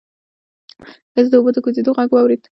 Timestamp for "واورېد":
2.13-2.43